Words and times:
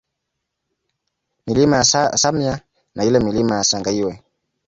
Milima 1.47 1.77
ya 1.77 1.83
Samya 2.17 2.61
na 2.95 3.03
ile 3.05 3.19
Milima 3.19 3.55
ya 3.55 3.63
Sangaiwe 3.63 4.23